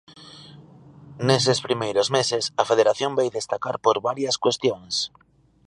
[1.27, 4.95] Neses primeiros meses, a Federación vai destacar por varias cuestións.